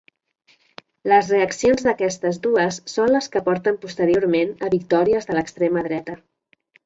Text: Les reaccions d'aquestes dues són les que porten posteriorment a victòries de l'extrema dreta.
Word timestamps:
Les 1.11 1.27
reaccions 1.33 1.85
d'aquestes 1.87 2.39
dues 2.47 2.79
són 2.95 3.11
les 3.17 3.29
que 3.35 3.43
porten 3.49 3.77
posteriorment 3.85 4.57
a 4.69 4.73
victòries 4.77 5.29
de 5.31 5.37
l'extrema 5.39 5.85
dreta. 5.91 6.17